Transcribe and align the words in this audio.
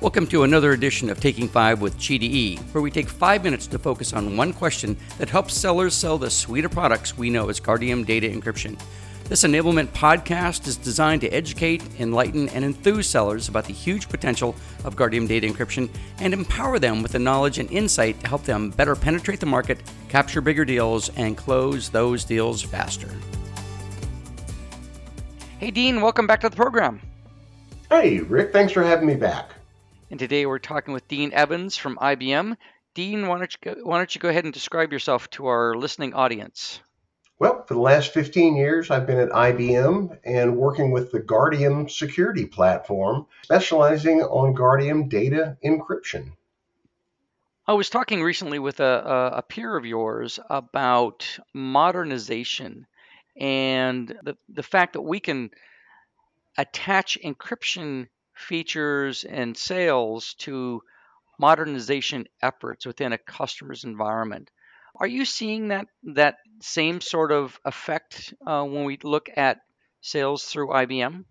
Welcome 0.00 0.26
to 0.28 0.44
another 0.44 0.72
edition 0.72 1.10
of 1.10 1.20
Taking 1.20 1.46
Five 1.46 1.82
with 1.82 1.98
GDE, 1.98 2.58
where 2.72 2.80
we 2.80 2.90
take 2.90 3.06
five 3.06 3.44
minutes 3.44 3.66
to 3.66 3.78
focus 3.78 4.14
on 4.14 4.34
one 4.34 4.54
question 4.54 4.96
that 5.18 5.28
helps 5.28 5.52
sellers 5.52 5.92
sell 5.92 6.16
the 6.16 6.30
suite 6.30 6.64
of 6.64 6.70
products 6.70 7.18
we 7.18 7.28
know 7.28 7.50
as 7.50 7.60
Guardium 7.60 8.06
Data 8.06 8.26
Encryption. 8.26 8.80
This 9.24 9.44
enablement 9.44 9.88
podcast 9.88 10.66
is 10.66 10.78
designed 10.78 11.20
to 11.20 11.28
educate, 11.28 11.82
enlighten, 11.98 12.48
and 12.48 12.64
enthuse 12.64 13.10
sellers 13.10 13.50
about 13.50 13.66
the 13.66 13.74
huge 13.74 14.08
potential 14.08 14.56
of 14.86 14.96
Guardium 14.96 15.26
Data 15.26 15.46
Encryption 15.46 15.90
and 16.18 16.32
empower 16.32 16.78
them 16.78 17.02
with 17.02 17.12
the 17.12 17.18
knowledge 17.18 17.58
and 17.58 17.70
insight 17.70 18.18
to 18.20 18.26
help 18.26 18.44
them 18.44 18.70
better 18.70 18.96
penetrate 18.96 19.40
the 19.40 19.44
market, 19.44 19.82
capture 20.08 20.40
bigger 20.40 20.64
deals, 20.64 21.10
and 21.10 21.36
close 21.36 21.90
those 21.90 22.24
deals 22.24 22.62
faster. 22.62 23.10
Hey, 25.58 25.70
Dean, 25.70 26.00
welcome 26.00 26.26
back 26.26 26.40
to 26.40 26.48
the 26.48 26.56
program. 26.56 27.02
Hey, 27.90 28.20
Rick, 28.20 28.54
thanks 28.54 28.72
for 28.72 28.82
having 28.82 29.06
me 29.06 29.16
back. 29.16 29.59
And 30.10 30.18
today 30.18 30.44
we're 30.44 30.58
talking 30.58 30.92
with 30.92 31.06
Dean 31.06 31.32
Evans 31.32 31.76
from 31.76 31.96
IBM. 31.98 32.56
Dean, 32.94 33.28
why 33.28 33.38
don't, 33.38 33.52
you 33.52 33.74
go, 33.74 33.80
why 33.84 33.98
don't 33.98 34.12
you 34.12 34.20
go 34.20 34.28
ahead 34.28 34.42
and 34.42 34.52
describe 34.52 34.92
yourself 34.92 35.30
to 35.30 35.46
our 35.46 35.76
listening 35.76 36.14
audience? 36.14 36.80
Well, 37.38 37.64
for 37.64 37.74
the 37.74 37.80
last 37.80 38.12
15 38.12 38.56
years, 38.56 38.90
I've 38.90 39.06
been 39.06 39.20
at 39.20 39.28
IBM 39.28 40.18
and 40.24 40.56
working 40.56 40.90
with 40.90 41.12
the 41.12 41.20
Guardium 41.20 41.88
security 41.88 42.44
platform, 42.44 43.26
specializing 43.44 44.20
on 44.22 44.52
Guardium 44.52 45.08
data 45.08 45.56
encryption. 45.64 46.32
I 47.68 47.74
was 47.74 47.88
talking 47.88 48.20
recently 48.20 48.58
with 48.58 48.80
a, 48.80 49.30
a 49.36 49.42
peer 49.42 49.76
of 49.76 49.86
yours 49.86 50.40
about 50.50 51.38
modernization 51.54 52.88
and 53.36 54.08
the, 54.24 54.36
the 54.48 54.64
fact 54.64 54.94
that 54.94 55.02
we 55.02 55.20
can 55.20 55.50
attach 56.58 57.16
encryption 57.24 58.08
features 58.40 59.24
and 59.24 59.56
sales 59.56 60.34
to 60.34 60.82
modernization 61.38 62.26
efforts 62.42 62.86
within 62.86 63.12
a 63.12 63.18
customer's 63.18 63.84
environment. 63.84 64.50
Are 64.96 65.06
you 65.06 65.24
seeing 65.24 65.68
that 65.68 65.86
that 66.14 66.36
same 66.60 67.00
sort 67.00 67.32
of 67.32 67.58
effect 67.64 68.34
uh, 68.46 68.64
when 68.64 68.84
we 68.84 68.98
look 69.02 69.30
at 69.36 69.60
sales 70.00 70.44
through 70.44 70.68
IBM? 70.68 71.24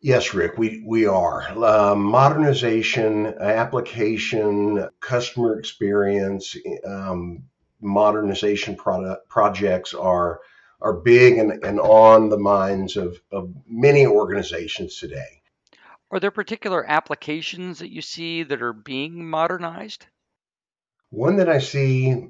Yes, 0.00 0.34
Rick, 0.34 0.58
we, 0.58 0.82
we 0.86 1.06
are. 1.06 1.42
Uh, 1.56 1.94
modernization, 1.94 3.26
application, 3.40 4.88
customer 5.00 5.58
experience, 5.58 6.56
um, 6.84 7.44
modernization 7.80 8.74
product, 8.76 9.28
projects 9.28 9.94
are 9.94 10.40
are 10.80 10.94
big 10.94 11.38
and, 11.38 11.64
and 11.64 11.78
on 11.78 12.28
the 12.28 12.38
minds 12.38 12.96
of, 12.96 13.20
of 13.30 13.54
many 13.68 14.04
organizations 14.04 14.96
today. 14.96 15.41
Are 16.12 16.20
there 16.20 16.30
particular 16.30 16.84
applications 16.86 17.78
that 17.78 17.90
you 17.90 18.02
see 18.02 18.42
that 18.42 18.60
are 18.60 18.74
being 18.74 19.30
modernized? 19.30 20.06
One 21.08 21.36
that 21.36 21.48
I 21.48 21.58
see 21.58 22.28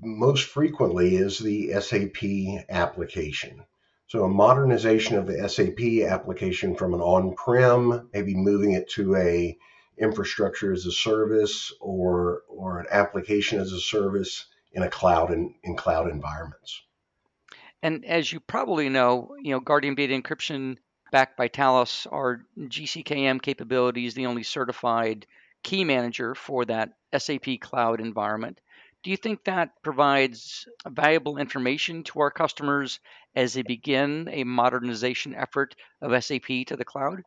most 0.00 0.46
frequently 0.48 1.16
is 1.16 1.38
the 1.38 1.78
SAP 1.80 2.64
application. 2.70 3.62
So, 4.06 4.24
a 4.24 4.28
modernization 4.28 5.18
of 5.18 5.26
the 5.26 5.46
SAP 5.48 6.10
application 6.10 6.74
from 6.74 6.94
an 6.94 7.00
on 7.00 7.34
prem, 7.34 8.08
maybe 8.14 8.34
moving 8.34 8.72
it 8.72 8.88
to 8.92 9.14
a 9.16 9.56
infrastructure 9.98 10.72
as 10.72 10.86
a 10.86 10.92
service 10.92 11.74
or, 11.78 12.42
or 12.48 12.80
an 12.80 12.86
application 12.90 13.60
as 13.60 13.72
a 13.72 13.80
service 13.80 14.46
in 14.72 14.82
a 14.82 14.88
cloud 14.88 15.30
and 15.30 15.54
in 15.62 15.76
cloud 15.76 16.08
environments. 16.08 16.82
And 17.82 18.02
as 18.06 18.32
you 18.32 18.40
probably 18.40 18.88
know, 18.88 19.36
you 19.42 19.50
know, 19.50 19.60
Guardium 19.60 19.94
Data 19.94 20.14
Encryption 20.14 20.78
backed 21.10 21.36
by 21.36 21.48
Thales 21.48 22.06
our 22.10 22.44
GCKM 22.58 23.42
capabilities, 23.42 24.14
the 24.14 24.26
only 24.26 24.42
certified 24.42 25.26
key 25.62 25.84
manager 25.84 26.34
for 26.34 26.64
that 26.64 26.90
SAP 27.16 27.60
cloud 27.60 28.00
environment. 28.00 28.60
Do 29.02 29.10
you 29.10 29.16
think 29.16 29.44
that 29.44 29.82
provides 29.82 30.68
valuable 30.86 31.38
information 31.38 32.04
to 32.04 32.20
our 32.20 32.30
customers 32.30 33.00
as 33.34 33.54
they 33.54 33.62
begin 33.62 34.28
a 34.30 34.44
modernization 34.44 35.34
effort 35.34 35.74
of 36.02 36.22
SAP 36.22 36.66
to 36.66 36.76
the 36.76 36.84
cloud? 36.84 37.22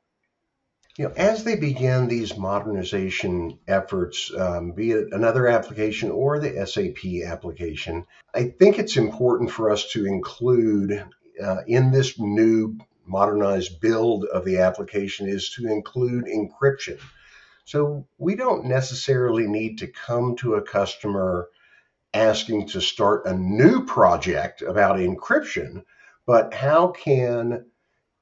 You 0.97 1.05
know, 1.05 1.13
as 1.17 1.43
they 1.43 1.55
begin 1.55 2.07
these 2.07 2.37
modernization 2.37 3.57
efforts, 3.67 4.31
um, 4.37 4.73
be 4.73 4.91
it 4.91 5.07
another 5.11 5.47
application 5.47 6.11
or 6.11 6.37
the 6.37 6.67
SAP 6.67 7.25
application, 7.25 8.05
I 8.33 8.49
think 8.49 8.77
it's 8.77 8.95
important 8.95 9.49
for 9.49 9.71
us 9.71 9.91
to 9.93 10.05
include 10.05 11.03
uh, 11.43 11.61
in 11.65 11.91
this 11.91 12.19
new 12.19 12.77
modernized 13.05 13.79
build 13.79 14.25
of 14.25 14.45
the 14.45 14.59
application 14.59 15.27
is 15.27 15.49
to 15.51 15.67
include 15.67 16.25
encryption. 16.25 16.99
So 17.65 18.05
we 18.17 18.35
don't 18.35 18.65
necessarily 18.65 19.47
need 19.47 19.79
to 19.79 19.87
come 19.87 20.35
to 20.37 20.55
a 20.55 20.61
customer 20.61 21.49
asking 22.13 22.67
to 22.67 22.81
start 22.81 23.25
a 23.25 23.33
new 23.33 23.85
project 23.85 24.61
about 24.61 24.99
encryption, 24.99 25.83
but 26.25 26.53
how 26.53 26.87
can 26.89 27.65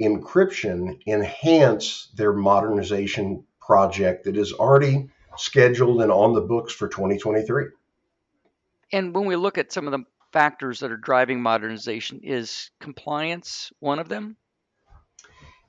encryption 0.01 0.99
enhance 1.07 2.09
their 2.15 2.33
modernization 2.33 3.43
project 3.59 4.25
that 4.25 4.37
is 4.37 4.53
already 4.53 5.09
scheduled 5.37 6.01
and 6.01 6.11
on 6.11 6.33
the 6.33 6.41
books 6.41 6.73
for 6.73 6.87
2023? 6.87 7.65
And 8.93 9.15
when 9.15 9.25
we 9.25 9.35
look 9.35 9.57
at 9.57 9.71
some 9.71 9.87
of 9.87 9.91
the 9.91 10.05
factors 10.31 10.79
that 10.79 10.91
are 10.91 10.97
driving 10.97 11.41
modernization, 11.41 12.21
is 12.23 12.71
compliance 12.79 13.71
one 13.79 13.99
of 13.99 14.09
them? 14.09 14.37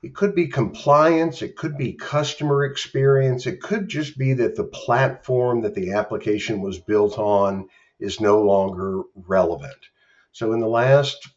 It 0.03 0.15
could 0.17 0.35
be 0.35 0.49
compliance, 0.49 1.43
it 1.43 1.57
could 1.57 1.79
be 1.79 1.93
customer 1.93 2.65
experience, 2.65 3.47
it 3.47 3.61
could 3.61 3.89
just 3.89 4.19
be 4.19 4.33
that 4.35 4.57
the 4.57 4.65
platform 4.65 5.63
that 5.63 5.75
the 5.75 5.93
application 5.93 6.61
was 6.61 6.81
built 6.81 7.19
on 7.19 7.69
is 8.01 8.21
no 8.21 8.43
longer 8.43 9.03
relevant. 9.15 9.79
So, 10.33 10.53
in 10.53 10.61
the 10.61 10.67
last 10.67 11.29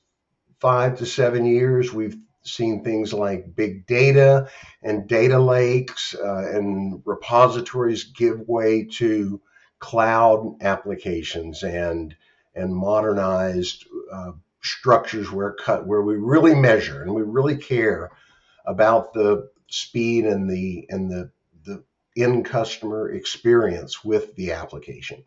five 0.59 0.98
to 0.98 1.06
seven 1.06 1.46
years, 1.46 1.94
we've 1.94 2.18
seen 2.42 2.84
things 2.84 3.14
like 3.14 3.56
big 3.56 3.86
data 3.86 4.50
and 4.82 5.08
data 5.08 5.40
lakes 5.40 6.16
uh, 6.16 6.50
and 6.52 7.02
repositories 7.06 8.06
give 8.06 8.47
way 8.47 8.86
to 8.86 9.42
cloud 9.80 10.58
applications 10.62 11.64
and 11.64 12.16
and 12.56 12.74
modernized 12.74 13.86
uh, 14.12 14.32
structures 14.62 15.32
where 15.32 15.53
cut 15.53 15.86
where 15.86 16.02
we 16.02 16.16
really 16.16 16.56
measure 16.56 17.02
and 17.02 17.14
we 17.14 17.22
really 17.22 17.58
care 17.58 18.12
about 18.68 19.14
the 19.14 19.50
speed 19.68 20.26
and 20.26 20.50
the 20.50 20.86
and 20.90 21.09
the 21.09 21.31
the 21.64 21.84
end 22.18 22.46
customer 22.46 23.12
experience 23.12 24.03
with 24.03 24.36
the 24.36 24.52
application. 24.52 25.24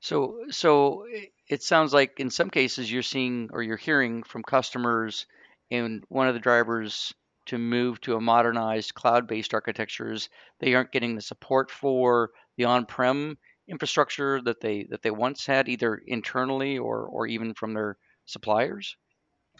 So 0.00 0.44
so 0.50 1.06
it 1.48 1.62
sounds 1.62 1.92
like 1.92 2.20
in 2.20 2.30
some 2.30 2.50
cases 2.50 2.90
you're 2.90 3.02
seeing 3.02 3.50
or 3.52 3.62
you're 3.62 3.76
hearing 3.76 4.22
from 4.22 4.42
customers 4.42 5.26
and 5.70 6.04
one 6.08 6.28
of 6.28 6.34
the 6.34 6.40
drivers 6.40 7.14
to 7.46 7.58
move 7.58 8.00
to 8.00 8.16
a 8.16 8.20
modernized 8.20 8.94
cloud-based 8.94 9.54
architectures 9.54 10.28
they 10.60 10.74
aren't 10.74 10.92
getting 10.92 11.14
the 11.14 11.20
support 11.20 11.70
for 11.70 12.30
the 12.56 12.64
on-prem 12.64 13.36
infrastructure 13.68 14.40
that 14.42 14.60
they 14.60 14.84
that 14.84 15.02
they 15.02 15.10
once 15.10 15.46
had 15.46 15.68
either 15.68 15.94
internally 16.06 16.78
or 16.78 17.04
or 17.04 17.26
even 17.26 17.54
from 17.54 17.74
their 17.74 17.96
suppliers 18.26 18.96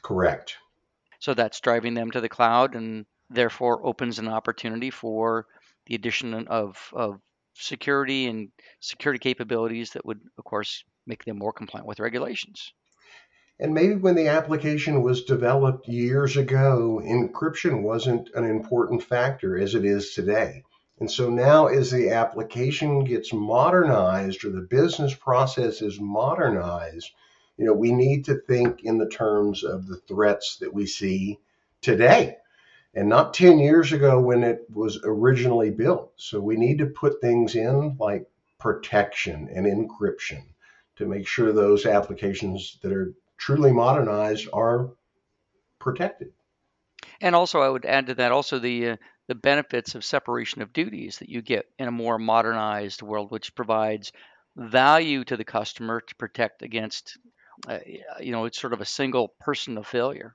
correct 0.03 0.56
so 1.24 1.32
that's 1.32 1.60
driving 1.60 1.94
them 1.94 2.10
to 2.10 2.20
the 2.20 2.28
cloud 2.28 2.74
and 2.74 3.06
therefore 3.30 3.86
opens 3.86 4.18
an 4.18 4.28
opportunity 4.28 4.90
for 4.90 5.46
the 5.86 5.94
addition 5.94 6.34
of, 6.48 6.92
of 6.92 7.18
security 7.54 8.26
and 8.26 8.50
security 8.80 9.18
capabilities 9.18 9.92
that 9.92 10.04
would, 10.04 10.20
of 10.36 10.44
course, 10.44 10.84
make 11.06 11.24
them 11.24 11.38
more 11.38 11.54
compliant 11.54 11.88
with 11.88 11.98
regulations. 11.98 12.74
And 13.58 13.72
maybe 13.72 13.94
when 13.94 14.16
the 14.16 14.28
application 14.28 15.02
was 15.02 15.24
developed 15.24 15.88
years 15.88 16.36
ago, 16.36 17.00
encryption 17.02 17.80
wasn't 17.80 18.28
an 18.34 18.44
important 18.44 19.03
factor 19.03 19.56
as 19.56 19.74
it 19.74 19.86
is 19.86 20.12
today. 20.12 20.62
And 21.00 21.10
so 21.10 21.30
now, 21.30 21.68
as 21.68 21.91
the 21.91 22.10
application 22.10 23.03
gets 23.03 23.32
modernized 23.32 24.44
or 24.44 24.50
the 24.50 24.68
business 24.68 25.15
process 25.15 25.80
is 25.80 25.98
modernized, 25.98 27.10
you 27.56 27.65
know, 27.65 27.72
we 27.72 27.92
need 27.92 28.24
to 28.27 28.34
think 28.34 28.84
in 28.84 28.98
the 28.98 29.09
terms 29.09 29.62
of 29.65 29.86
the 29.86 29.97
threats 29.97 30.56
that 30.56 30.72
we 30.72 30.86
see 30.86 31.39
today 31.80 32.36
and 32.95 33.09
not 33.09 33.34
10 33.34 33.59
years 33.59 33.92
ago 33.92 34.21
when 34.21 34.42
it 34.42 34.66
was 34.72 35.01
originally 35.04 35.71
built. 35.71 36.12
So 36.16 36.41
we 36.41 36.56
need 36.56 36.78
to 36.78 36.86
put 36.86 37.21
things 37.21 37.54
in 37.54 37.97
like 37.98 38.27
protection 38.59 39.48
and 39.53 39.66
encryption 39.66 40.42
to 40.97 41.06
make 41.06 41.27
sure 41.27 41.53
those 41.53 41.86
applications 41.86 42.78
that 42.83 42.92
are 42.92 43.15
truly 43.36 43.72
modernized 43.72 44.48
are 44.53 44.91
protected. 45.78 46.33
And 47.21 47.34
also, 47.34 47.60
I 47.60 47.68
would 47.68 47.84
add 47.84 48.06
to 48.06 48.15
that 48.15 48.33
also 48.33 48.59
the 48.59 48.91
uh, 48.91 48.97
the 49.27 49.34
benefits 49.34 49.95
of 49.95 50.04
separation 50.04 50.60
of 50.60 50.72
duties 50.72 51.18
that 51.18 51.28
you 51.28 51.41
get 51.41 51.66
in 51.78 51.89
a 51.89 51.92
more 51.92 52.18
modernized 52.18 53.03
world, 53.03 53.30
which 53.30 53.54
provides 53.54 54.12
value 54.56 55.24
to 55.24 55.36
the 55.36 55.45
customer 55.45 56.01
to 56.01 56.15
protect 56.16 56.62
against 56.62 57.18
uh, 57.68 57.78
you 58.21 58.33
know, 58.33 58.45
it's 58.45 58.60
sort 58.60 58.72
of 58.72 58.80
a 58.80 58.86
single 58.86 59.34
person 59.41 59.78
of 59.78 59.86
failure. 59.86 60.34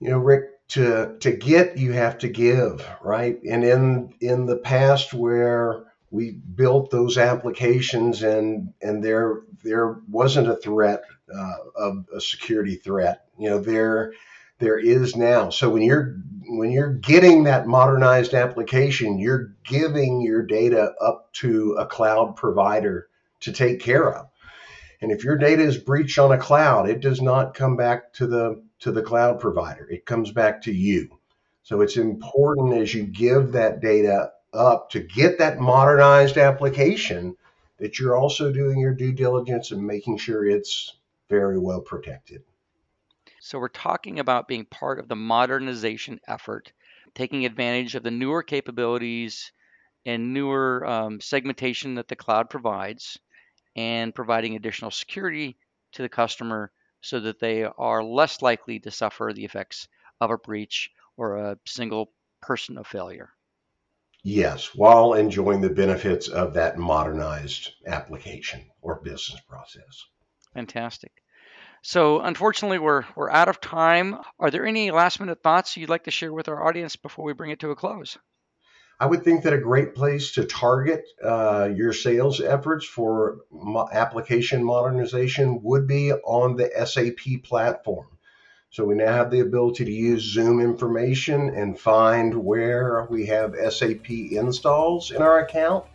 You 0.00 0.10
know, 0.10 0.18
Rick, 0.18 0.44
to 0.70 1.16
to 1.18 1.32
get 1.32 1.78
you 1.78 1.92
have 1.92 2.18
to 2.18 2.28
give 2.28 2.88
right? 3.02 3.38
And 3.42 3.64
in 3.64 4.14
in 4.20 4.46
the 4.46 4.56
past 4.56 5.12
where 5.12 5.84
we 6.10 6.30
built 6.30 6.90
those 6.90 7.18
applications 7.18 8.22
and 8.22 8.72
and 8.80 9.02
there 9.02 9.42
there 9.62 9.96
wasn't 10.08 10.48
a 10.48 10.56
threat 10.56 11.02
uh, 11.32 11.54
of 11.76 12.06
a 12.14 12.20
security 12.20 12.76
threat 12.76 13.26
you 13.38 13.48
know 13.48 13.58
there 13.58 14.12
there 14.58 14.78
is 14.78 15.16
now. 15.16 15.50
So 15.50 15.70
when 15.70 15.82
you're 15.82 16.16
when 16.46 16.70
you're 16.70 16.92
getting 16.92 17.44
that 17.44 17.66
modernized 17.66 18.34
application 18.34 19.18
you're 19.18 19.54
giving 19.64 20.20
your 20.20 20.42
data 20.42 20.94
up 21.00 21.32
to 21.34 21.74
a 21.78 21.86
cloud 21.86 22.36
provider 22.36 23.08
to 23.40 23.52
take 23.52 23.80
care 23.80 24.12
of 24.14 24.29
and 25.00 25.10
if 25.10 25.24
your 25.24 25.36
data 25.36 25.62
is 25.62 25.78
breached 25.78 26.18
on 26.18 26.32
a 26.32 26.38
cloud 26.38 26.88
it 26.88 27.00
does 27.00 27.20
not 27.20 27.54
come 27.54 27.76
back 27.76 28.12
to 28.12 28.26
the 28.26 28.62
to 28.80 28.90
the 28.90 29.02
cloud 29.02 29.38
provider. 29.38 29.86
It 29.88 30.06
comes 30.06 30.32
back 30.32 30.62
to 30.62 30.72
you. 30.72 31.18
So 31.62 31.82
it's 31.82 31.96
important 31.96 32.74
as 32.74 32.92
you 32.92 33.04
give 33.04 33.52
that 33.52 33.80
data 33.80 34.32
up 34.52 34.90
to 34.90 35.00
get 35.00 35.38
that 35.38 35.60
modernized 35.60 36.36
application 36.36 37.36
that 37.78 37.98
you're 37.98 38.16
also 38.16 38.52
doing 38.52 38.78
your 38.78 38.94
due 38.94 39.12
diligence 39.12 39.70
and 39.70 39.86
making 39.86 40.18
sure 40.18 40.44
it's 40.44 40.96
very 41.28 41.58
well 41.58 41.80
protected. 41.80 42.42
So 43.40 43.58
we're 43.58 43.68
talking 43.68 44.18
about 44.18 44.48
being 44.48 44.64
part 44.64 44.98
of 44.98 45.08
the 45.08 45.16
modernization 45.16 46.20
effort, 46.26 46.72
taking 47.14 47.46
advantage 47.46 47.94
of 47.94 48.02
the 48.02 48.10
newer 48.10 48.42
capabilities 48.42 49.52
and 50.04 50.32
newer 50.32 50.86
um, 50.86 51.20
segmentation 51.20 51.94
that 51.94 52.08
the 52.08 52.16
cloud 52.16 52.50
provides, 52.50 53.18
and 53.76 54.14
providing 54.14 54.56
additional 54.56 54.90
security 54.90 55.56
to 55.92 56.02
the 56.02 56.08
customer 56.08 56.72
so 57.00 57.20
that 57.20 57.40
they 57.40 57.64
are 57.64 58.04
less 58.04 58.42
likely 58.42 58.78
to 58.80 58.90
suffer 58.90 59.32
the 59.34 59.44
effects 59.44 59.88
of 60.20 60.30
a 60.30 60.38
breach 60.38 60.90
or 61.16 61.36
a 61.36 61.58
single 61.66 62.12
person 62.40 62.78
of 62.78 62.86
failure. 62.86 63.30
Yes, 64.22 64.74
while 64.74 65.14
enjoying 65.14 65.62
the 65.62 65.70
benefits 65.70 66.28
of 66.28 66.52
that 66.54 66.78
modernized 66.78 67.72
application 67.86 68.70
or 68.82 69.00
business 69.00 69.40
process. 69.48 70.04
Fantastic. 70.52 71.12
So, 71.82 72.20
unfortunately, 72.20 72.78
we're 72.78 73.04
we're 73.16 73.30
out 73.30 73.48
of 73.48 73.60
time. 73.60 74.18
Are 74.38 74.50
there 74.50 74.66
any 74.66 74.90
last 74.90 75.20
minute 75.20 75.42
thoughts 75.42 75.76
you'd 75.76 75.88
like 75.88 76.04
to 76.04 76.10
share 76.10 76.32
with 76.32 76.48
our 76.48 76.66
audience 76.66 76.96
before 76.96 77.24
we 77.24 77.32
bring 77.32 77.50
it 77.50 77.60
to 77.60 77.70
a 77.70 77.76
close? 77.76 78.18
I 79.00 79.06
would 79.06 79.24
think 79.24 79.44
that 79.44 79.54
a 79.54 79.58
great 79.58 79.94
place 79.94 80.32
to 80.32 80.44
target 80.44 81.06
uh, 81.24 81.70
your 81.74 81.94
sales 81.94 82.38
efforts 82.42 82.84
for 82.84 83.38
mo- 83.50 83.88
application 83.90 84.62
modernization 84.62 85.62
would 85.62 85.86
be 85.86 86.12
on 86.12 86.56
the 86.56 86.70
SAP 86.84 87.42
platform. 87.42 88.06
So 88.68 88.84
we 88.84 88.94
now 88.94 89.10
have 89.10 89.30
the 89.30 89.40
ability 89.40 89.86
to 89.86 89.90
use 89.90 90.22
Zoom 90.22 90.60
information 90.60 91.48
and 91.48 91.80
find 91.80 92.34
where 92.34 93.06
we 93.08 93.24
have 93.24 93.56
SAP 93.72 94.10
installs 94.10 95.12
in 95.12 95.22
our 95.22 95.38
account 95.38 95.86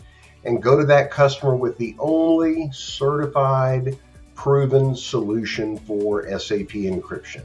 and 0.43 0.61
go 0.61 0.75
to 0.75 0.85
that 0.87 1.11
customer 1.11 1.55
with 1.55 1.77
the 1.77 1.95
only 1.99 2.71
certified, 2.73 3.99
proven 4.33 4.95
solution 4.95 5.77
for 5.77 6.27
SAP 6.39 6.73
encryption, 6.89 7.43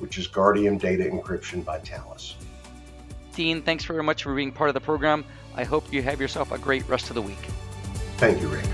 which 0.00 0.18
is 0.18 0.26
Guardium 0.26 0.76
Data 0.76 1.04
Encryption 1.04 1.64
by 1.64 1.78
Thales. 1.78 2.36
Dean, 3.38 3.62
thanks 3.62 3.84
very 3.84 4.02
much 4.02 4.24
for 4.24 4.34
being 4.34 4.50
part 4.50 4.68
of 4.68 4.74
the 4.74 4.80
program. 4.80 5.24
I 5.54 5.62
hope 5.62 5.92
you 5.92 6.02
have 6.02 6.20
yourself 6.20 6.50
a 6.50 6.58
great 6.58 6.86
rest 6.88 7.08
of 7.08 7.14
the 7.14 7.22
week. 7.22 7.38
Thank 8.16 8.42
you, 8.42 8.48
Rick. 8.48 8.64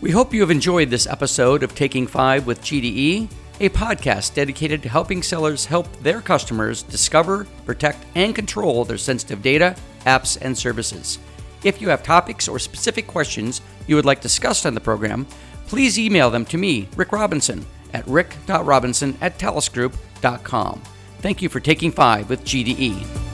We 0.00 0.10
hope 0.10 0.32
you 0.32 0.40
have 0.40 0.50
enjoyed 0.50 0.88
this 0.88 1.06
episode 1.06 1.62
of 1.62 1.74
Taking 1.74 2.06
Five 2.06 2.46
with 2.46 2.62
GDE, 2.62 3.30
a 3.60 3.68
podcast 3.68 4.32
dedicated 4.32 4.82
to 4.82 4.88
helping 4.88 5.22
sellers 5.22 5.66
help 5.66 5.94
their 5.98 6.22
customers 6.22 6.82
discover, 6.82 7.46
protect, 7.66 8.06
and 8.14 8.34
control 8.34 8.86
their 8.86 8.96
sensitive 8.96 9.42
data, 9.42 9.76
apps, 10.06 10.38
and 10.40 10.56
services. 10.56 11.18
If 11.62 11.82
you 11.82 11.90
have 11.90 12.02
topics 12.02 12.48
or 12.48 12.58
specific 12.58 13.06
questions 13.06 13.60
you 13.86 13.96
would 13.96 14.06
like 14.06 14.22
discussed 14.22 14.64
on 14.64 14.72
the 14.72 14.80
program, 14.80 15.26
please 15.66 15.98
email 15.98 16.30
them 16.30 16.46
to 16.46 16.56
me, 16.56 16.88
Rick 16.96 17.12
Robinson, 17.12 17.66
at 17.92 18.08
rick.robinson 18.08 19.18
at 19.20 19.38
thalesgroup.com. 19.38 20.82
Thank 21.20 21.42
you 21.42 21.48
for 21.50 21.60
taking 21.60 21.92
five 21.92 22.30
with 22.30 22.44
GDE. 22.44 23.29